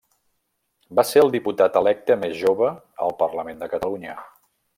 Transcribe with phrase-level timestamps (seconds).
[0.99, 2.71] Va ser el diputat electe més jove
[3.09, 4.19] al parlament de Catalunya.